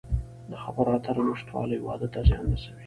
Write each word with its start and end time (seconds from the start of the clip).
د 0.49 0.51
خبرو 0.63 0.91
اترو 0.97 1.23
نشتوالی 1.29 1.77
واده 1.85 2.07
ته 2.13 2.19
زیان 2.27 2.45
رسوي. 2.51 2.79